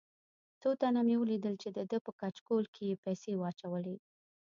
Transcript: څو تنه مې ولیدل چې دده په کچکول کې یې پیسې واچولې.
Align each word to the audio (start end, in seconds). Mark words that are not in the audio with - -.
څو 0.61 0.69
تنه 0.81 1.01
مې 1.07 1.15
ولیدل 1.17 1.55
چې 1.63 1.69
دده 1.77 1.97
په 2.05 2.11
کچکول 2.19 2.65
کې 2.73 2.83
یې 2.89 2.95
پیسې 3.03 3.31
واچولې. 3.37 3.95